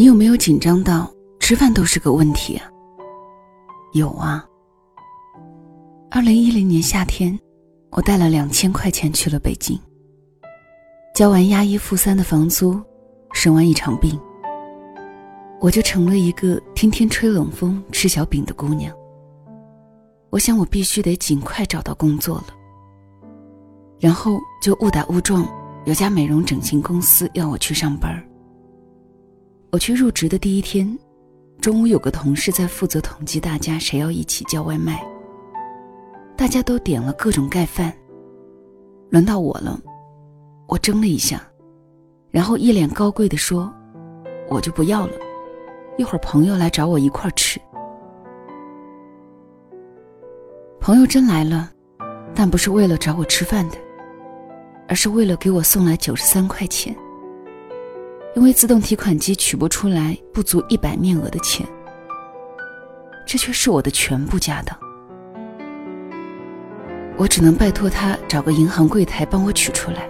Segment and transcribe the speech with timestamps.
[0.00, 2.64] 你有没有紧张到吃饭都是个问题啊？
[3.92, 4.42] 有啊。
[6.10, 7.38] 二零一零年夏天，
[7.90, 9.78] 我带了两千块钱去了北京，
[11.14, 12.80] 交完押一付三的房租，
[13.34, 14.18] 生完一场病，
[15.60, 18.90] 我就成了一个天天吹冷风、吃小饼的姑娘。
[20.30, 22.46] 我想，我必须得尽快找到工作了。
[23.98, 25.46] 然后就误打误撞，
[25.84, 28.18] 有家美容整形公司要我去上班。
[29.72, 30.98] 我去入职的第一天，
[31.60, 35.00] 中午有个同事在负责统计大家谁要一起叫外卖。
[36.36, 37.96] 大家都点了各种盖饭，
[39.10, 39.80] 轮到我了，
[40.66, 41.40] 我怔了一下，
[42.30, 43.72] 然后一脸高贵的说
[44.50, 45.12] ：“我就不要了，
[45.96, 47.60] 一会儿朋友来找我一块儿吃。”
[50.80, 51.70] 朋友真来了，
[52.34, 53.76] 但不是为了找我吃饭的。
[54.88, 56.92] 而是为了给我送来九十三块钱，
[58.34, 61.66] 因为自动提款机取不出来不足一百面额的钱，
[63.26, 64.78] 这却是我的全部家当。
[67.16, 70.08] 我只能拜托他找个银行柜台帮我取出来，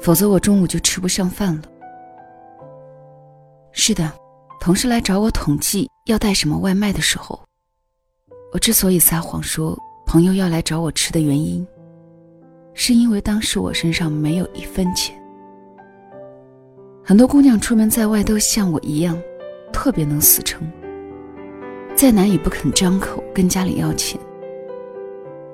[0.00, 1.62] 否则我中午就吃不上饭了。
[3.72, 4.10] 是的，
[4.58, 7.40] 同事来找我统计要带什么外卖的时候，
[8.52, 11.64] 我之所以撒谎说朋友要来找我吃的原因。
[12.74, 15.21] 是因为当时我身上没有一分钱。
[17.12, 19.20] 很多姑娘出门在外都像我一样，
[19.70, 20.66] 特别能死撑，
[21.94, 24.18] 再难也不肯张口跟家里要钱，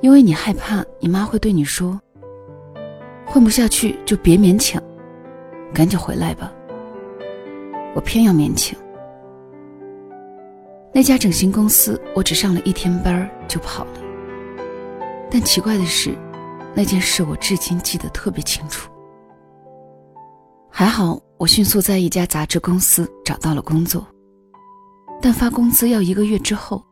[0.01, 2.01] 因为你害怕你妈会对你说
[3.27, 4.81] ：“混不下去就别勉强，
[5.75, 6.53] 赶紧回来吧。”
[7.92, 8.79] 我偏要勉强。
[10.92, 14.01] 那家整形公司，我只上了一天班就跑了。
[15.29, 16.14] 但奇怪的是。
[16.73, 18.89] 那件事我至今记得特别清楚。
[20.70, 24.05] 还好，我迅速在一家杂志公司找到了工作，
[25.22, 26.84] 但发工资要一个月之后。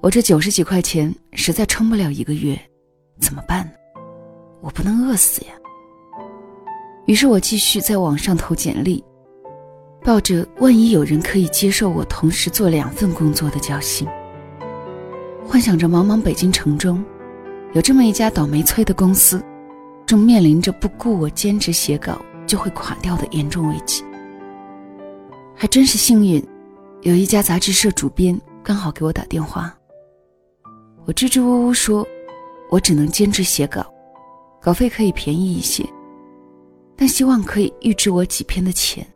[0.00, 2.58] 我这九十几块钱实在撑不了一个月，
[3.20, 3.72] 怎么办呢？
[4.62, 5.48] 我不能饿死呀。
[7.04, 9.04] 于是我继续在网上投简历，
[10.02, 14.08] 抱着万一有人可以接受我同时做两份工作的侥幸，
[15.46, 17.04] 幻想着茫茫北京城中。
[17.74, 19.44] 有这么一家倒霉催的公司，
[20.06, 24.04] 正面临着不顾我兼职写稿就会垮掉的严重危机。
[25.54, 26.42] 还真是幸运，
[27.02, 29.74] 有一家杂志社主编刚好给我打电话。
[31.04, 32.06] 我支支吾吾说，
[32.70, 33.84] 我只能兼职写稿，
[34.60, 35.84] 稿费可以便宜一些，
[36.96, 39.06] 但希望可以预支我几篇的钱，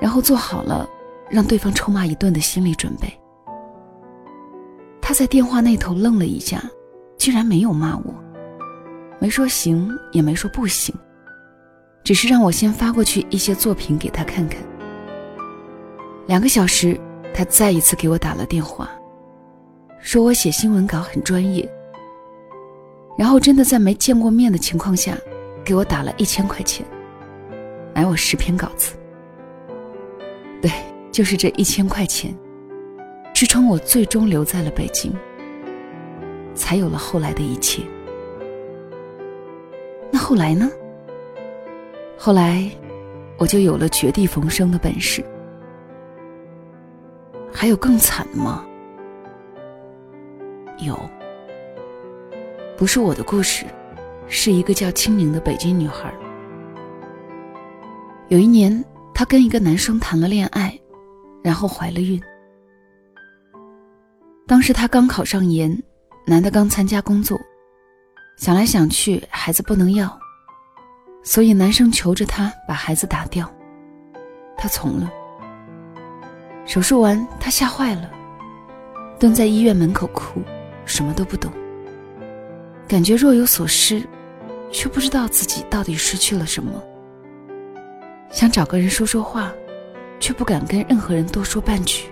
[0.00, 0.88] 然后做好了
[1.30, 3.12] 让对方臭骂一顿的心理准备。
[5.00, 6.62] 他在电话那头愣了一下。
[7.18, 8.14] 居然没有骂我，
[9.18, 10.94] 没说行，也没说不行，
[12.06, 14.62] 只是让我先发过去一些作品给他看看。
[16.28, 16.96] 两个小时，
[17.34, 18.88] 他再一次给我打了电话，
[20.00, 21.68] 说我写新闻稿很专业，
[23.18, 25.18] 然后真的在没见过面的情况下，
[25.64, 26.86] 给我打了一千块钱，
[27.92, 28.94] 买我十篇稿子。
[30.62, 30.70] 对，
[31.10, 32.32] 就是这一千块钱，
[33.34, 35.12] 支撑我最终留在了北京。
[36.54, 37.82] 才有了后来的一切。
[40.12, 40.70] 那后来呢？
[42.18, 42.70] 后来，
[43.38, 45.24] 我就有了绝地逢生的本事。
[47.52, 48.66] 还有更惨的吗？
[50.78, 50.98] 有，
[52.76, 53.64] 不是我的故事，
[54.26, 56.12] 是一个叫青柠的北京女孩。
[58.28, 58.84] 有一年，
[59.14, 60.78] 她跟一个男生谈了恋爱，
[61.42, 62.20] 然后怀了孕。
[64.46, 65.82] 当时她刚考上研。
[66.28, 67.38] 男的刚参加工作，
[68.36, 70.18] 想来想去，孩子不能要，
[71.26, 73.52] 所以男生求着她把孩子打掉，
[74.56, 75.10] 她从了。
[76.64, 78.08] 手术完，她吓坏了，
[79.18, 80.40] 蹲在医院门口哭，
[80.84, 81.50] 什么都不懂，
[82.86, 84.00] 感觉若有所失，
[84.70, 86.80] 却不知道自己到底失去了什么。
[88.30, 89.52] 想找个人说说话，
[90.20, 92.04] 却不敢跟任何人多说半句。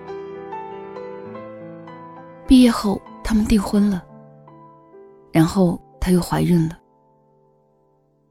[2.48, 3.00] 毕业后。
[3.26, 4.04] 他们订婚了，
[5.32, 6.78] 然后她又怀孕了。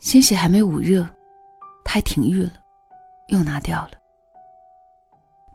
[0.03, 1.07] 鲜血还没捂热，
[1.85, 2.51] 胎停育了，
[3.29, 3.91] 又拿掉了。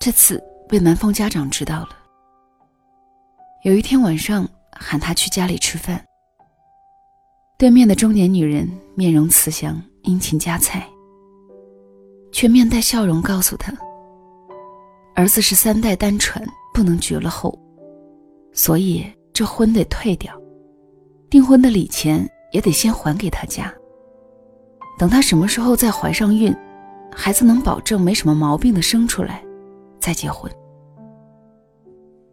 [0.00, 1.90] 这次被男方家长知道了。
[3.62, 6.02] 有一天晚上喊他去家里吃饭，
[7.58, 10.88] 对面的中年女人面容慈祥，殷勤夹菜，
[12.32, 13.70] 却面带笑容告诉他：
[15.14, 16.42] 儿子是三代单传，
[16.72, 17.56] 不能绝了后，
[18.54, 19.06] 所以。
[19.34, 20.36] 这婚得退掉，
[21.30, 23.72] 订婚的礼钱也得先还给他家。
[24.98, 26.54] 等他什么时候再怀上孕，
[27.14, 29.42] 孩子能保证没什么毛病的生出来，
[30.00, 30.50] 再结婚。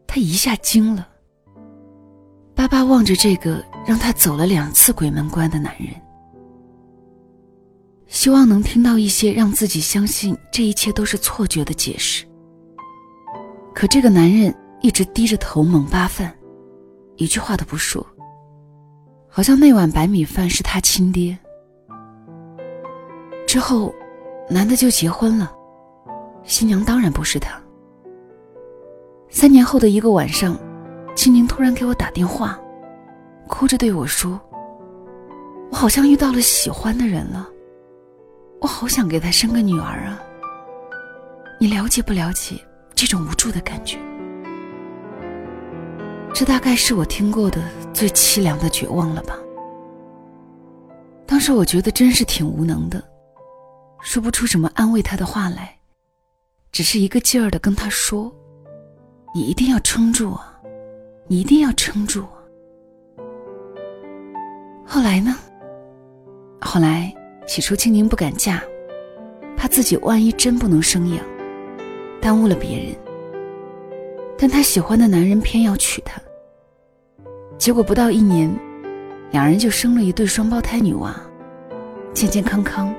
[0.07, 1.07] 他一下惊了，
[2.55, 5.89] 巴巴望着这个让他走了两次鬼门关的男人，
[8.07, 12.25] 希望能听到一些让自己相信这一切都是错觉的解释。
[13.75, 16.33] 可这个男人一直低着头猛扒饭，
[17.17, 18.03] 一句话都不说，
[19.27, 21.37] 好像那碗白米饭是他亲爹。
[23.55, 23.95] 之后，
[24.49, 25.49] 男的就结婚了，
[26.43, 27.57] 新娘当然不是他。
[29.29, 30.59] 三年后的一个晚上，
[31.15, 32.59] 青宁突然给我打电话，
[33.47, 34.37] 哭着对我说
[35.71, 37.47] ：“我好像遇到了喜欢的人了，
[38.59, 40.21] 我好想给他生个女儿啊。
[41.57, 42.59] 你了解不了解
[42.93, 43.97] 这种无助的感觉？
[46.33, 47.61] 这大概是我听过的
[47.93, 49.33] 最凄凉的绝望了吧。
[51.25, 53.01] 当时我觉得真是挺无能的。”
[54.05, 55.75] 说不出什么安慰他的话来，
[56.71, 58.31] 只是一个劲儿的跟他说
[59.33, 60.61] ：“你一定要撑住啊，
[61.27, 62.37] 你一定要撑住啊。”
[64.85, 65.35] 后来呢？
[66.61, 67.11] 后来，
[67.47, 68.63] 起初青柠不敢嫁，
[69.57, 71.25] 怕自己万一真不能生养，
[72.21, 72.95] 耽误了别人。
[74.37, 76.21] 但她喜欢的男人偏要娶她，
[77.57, 78.55] 结果不到一年，
[79.31, 81.19] 两人就生了一对双胞胎女娃，
[82.13, 82.93] 健健康康。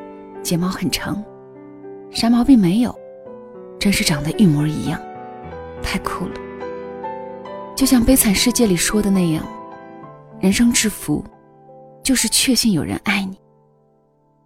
[0.46, 1.20] 睫毛很长，
[2.12, 2.96] 啥毛病没有，
[3.80, 5.00] 真是长得一模一样，
[5.82, 6.34] 太酷了。
[7.74, 9.44] 就像《悲惨世界》里说的那样，
[10.38, 11.24] 人生之福，
[12.00, 13.36] 就是确信有人爱你，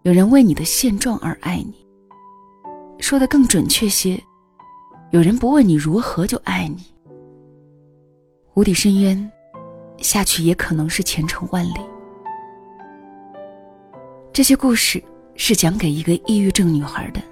[0.01, 1.87] 有人为你的现状而爱你。
[2.99, 4.19] 说的更准确些，
[5.11, 6.83] 有人不问你如何就爱你。
[8.55, 9.31] 无底深渊，
[9.99, 11.81] 下去也可能是前程万里。
[14.33, 15.05] 这些故事。
[15.43, 17.23] 是讲给一个抑郁症女孩的。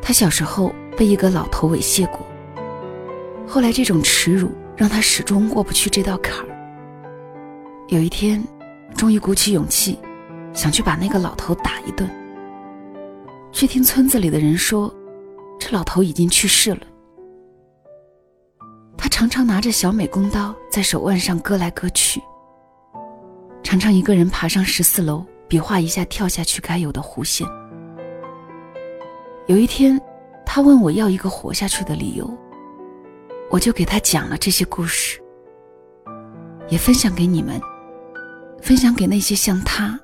[0.00, 2.26] 她小时候被一个老头猥亵过，
[3.46, 6.48] 后来这种耻辱让她始终过不去这道坎儿。
[7.88, 8.42] 有一天，
[8.96, 9.98] 终于鼓起勇气，
[10.54, 12.10] 想去把那个老头打一顿。
[13.52, 14.92] 却听村子里的人说，
[15.60, 16.80] 这老头已经去世了。
[18.96, 22.18] 他常常拿着小美工刀在手腕上割来割去，
[23.62, 25.22] 常常一个人爬上十四楼。
[25.48, 27.46] 比划一下跳下去该有的弧线。
[29.46, 30.00] 有一天，
[30.44, 32.28] 他问我要一个活下去的理由，
[33.50, 35.20] 我就给他讲了这些故事，
[36.68, 37.60] 也分享给你们，
[38.60, 39.98] 分享给那些像他、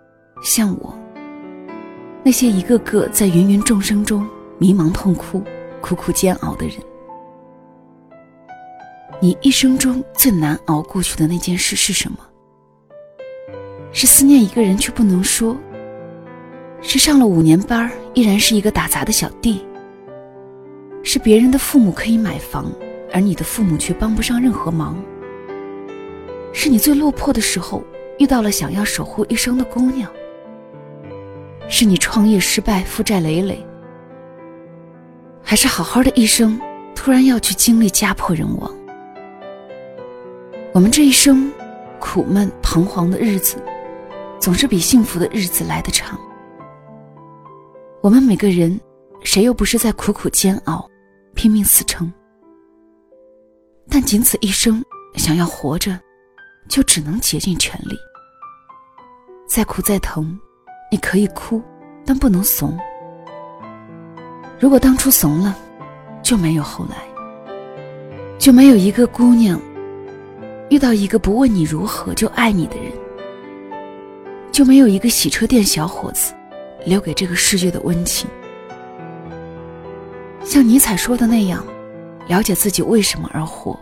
[0.45, 0.97] 像我，
[2.25, 4.25] 那些一个个在芸芸众生中
[4.59, 5.43] 迷茫、痛苦、
[5.81, 6.77] 苦苦煎熬的人。
[9.21, 12.19] 你一生中最难熬过去的那件事是什么？
[13.93, 15.57] 是思念一个人却不能说，
[16.81, 19.65] 是上了五年班依然是一个打杂的小弟，
[21.03, 22.73] 是别人的父母可以买房，
[23.13, 24.97] 而你的父母却帮不上任何忙，
[26.55, 27.85] 是你最落魄的时候
[28.19, 30.11] 遇到了想要守护一生的姑娘，
[31.69, 33.65] 是你创业失败负债累累，
[35.43, 36.59] 还是好好的一生
[36.95, 38.75] 突然要去经历家破人亡？
[40.73, 41.53] 我们这一生
[42.01, 43.63] 苦闷彷徨的日子。
[44.43, 46.19] 总是比幸福的日子来得长。
[48.01, 48.77] 我们每个人，
[49.23, 50.85] 谁又不是在苦苦煎熬、
[51.33, 52.13] 拼命死撑？
[53.89, 55.97] 但仅此一生，想要活着，
[56.69, 57.97] 就只能竭尽全力。
[59.47, 60.37] 再苦再疼，
[60.91, 61.63] 你可以哭，
[62.05, 62.77] 但不能怂。
[64.59, 65.57] 如果当初怂了，
[66.21, 66.97] 就没有后来，
[68.41, 69.61] 就没有一个姑娘
[70.69, 72.93] 遇到一个不问你如何就爱你的人。
[74.53, 76.35] 就没有一个洗车店小伙子
[76.85, 78.29] 留给这个世界的温情。
[80.45, 81.65] 像尼采说的那样，
[82.29, 83.79] 了解自己为什么而活，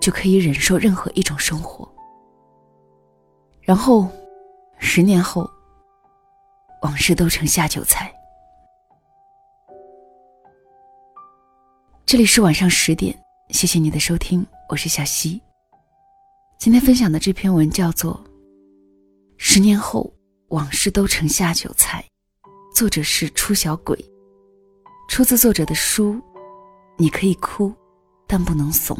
[0.00, 1.86] 就可以忍受任何一种生活。
[3.60, 4.08] 然后，
[4.78, 5.50] 十年后，
[6.82, 8.12] 往事都成下酒菜。
[12.04, 13.18] 这里是晚上十点，
[13.48, 15.40] 谢谢你的收听，我是小溪。
[16.56, 18.22] 今天分享的这篇文叫做。
[19.38, 20.12] 十年后，
[20.48, 22.04] 往事都成下酒菜。
[22.74, 23.98] 作者是出小鬼，
[25.08, 26.20] 出自作者的书。
[26.98, 27.72] 你可以哭，
[28.26, 28.96] 但不能怂。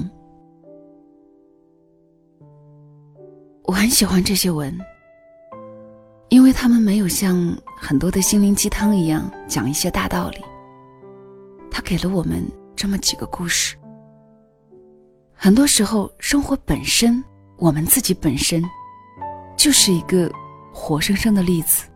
[3.65, 4.79] 我很喜欢这些文，
[6.29, 10.39] 因为他们没有像很多的心灵鸡汤一样讲一些大道理。
[11.71, 13.77] 他给了我们这么几个故事。
[15.33, 17.23] 很多时候，生活本身，
[17.57, 18.63] 我们自己本身。
[19.67, 20.31] 就是一个
[20.73, 21.89] 活生生的例子。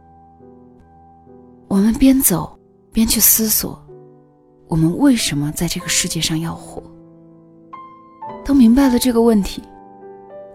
[1.68, 2.58] 我们边走
[2.92, 3.80] 边去思索，
[4.66, 6.82] 我们为什么在这个世界上要活。
[8.44, 9.62] 当明白了这个问题，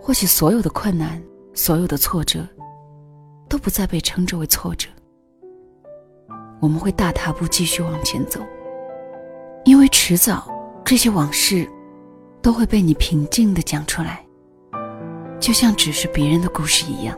[0.01, 2.45] 或许所有的困难、所有的挫折，
[3.47, 4.89] 都不再被称之为挫折。
[6.59, 8.41] 我们会大踏步继续往前走，
[9.63, 10.51] 因为迟早
[10.83, 11.65] 这些往事
[12.41, 14.24] 都会被你平静的讲出来，
[15.39, 17.17] 就像只是别人的故事一样。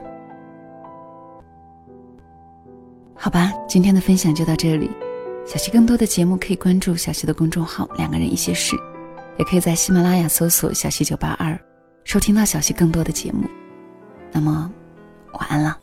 [3.16, 4.90] 好吧，今天的分享就到这里。
[5.46, 8.76] 小溪更多的节目可以关注小溪的公众号“两个人一些事”，
[9.40, 11.58] 也可以在喜马拉雅搜索“小溪九八二”，
[12.04, 13.48] 收听到小溪更多的节目。
[14.32, 14.70] 那么，
[15.34, 15.78] 晚安了。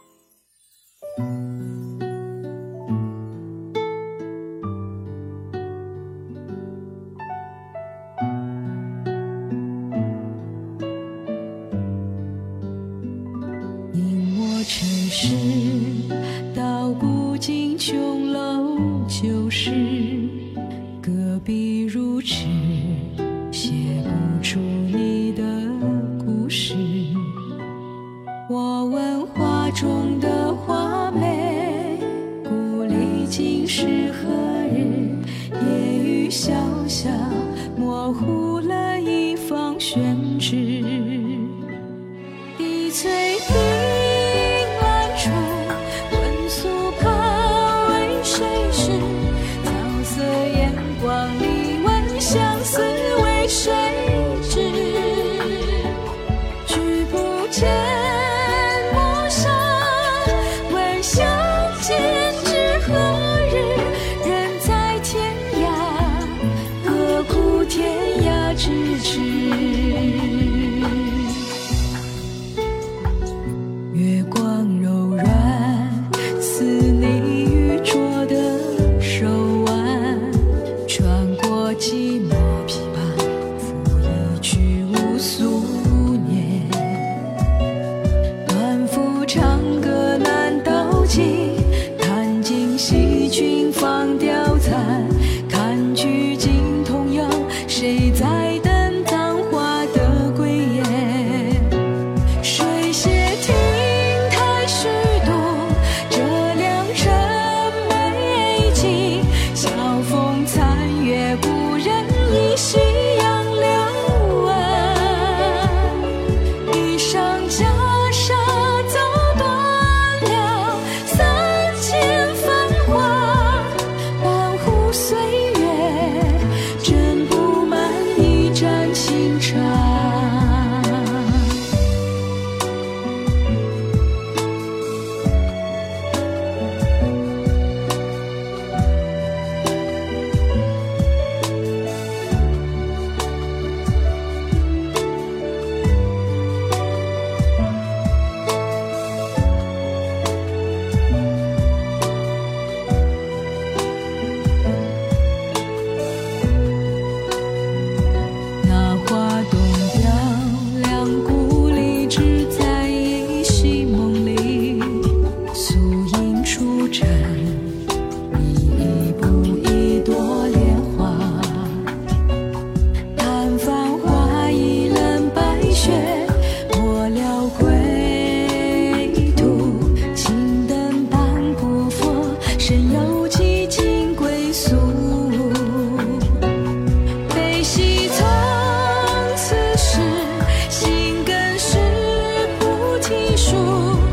[193.45, 194.04] 束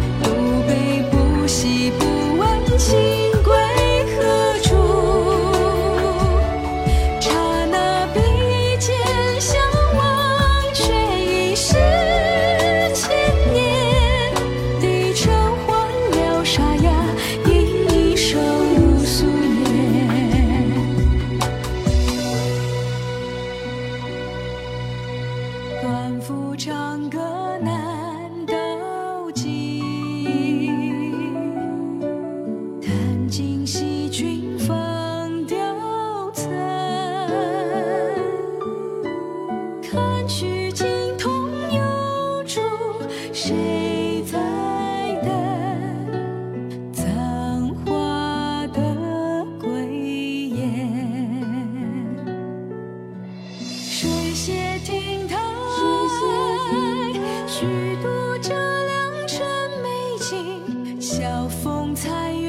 [57.62, 58.10] 虚度
[58.42, 59.46] 这良辰
[59.84, 62.41] 美景，晓风残。